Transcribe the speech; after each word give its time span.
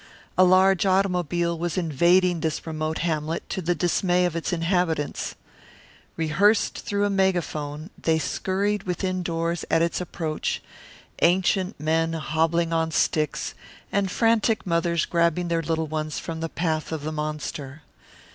A 0.35 0.43
large 0.43 0.87
automobile 0.87 1.55
was 1.59 1.77
invading 1.77 2.39
this 2.39 2.65
remote 2.65 2.97
hamlet 3.05 3.47
to 3.51 3.61
the 3.61 3.75
dismay 3.75 4.25
of 4.25 4.35
its 4.35 4.51
inhabitants. 4.51 5.35
Rehearsed 6.17 6.79
through 6.79 7.05
a 7.05 7.09
megaphone 7.11 7.91
they 7.95 8.17
scurried 8.17 8.81
within 8.81 9.21
doors 9.21 9.63
at 9.69 9.83
its 9.83 10.01
approach, 10.01 10.59
ancient 11.21 11.79
men 11.79 12.13
hobbling 12.13 12.73
on 12.73 12.89
sticks 12.89 13.53
and 13.91 14.09
frantic 14.09 14.65
mothers 14.65 15.05
grabbing 15.05 15.49
their 15.49 15.61
little 15.61 15.85
ones 15.85 16.17
from 16.17 16.39
the 16.39 16.49
path 16.49 16.91
of 16.91 17.03
the 17.03 17.11
monster. 17.11 17.83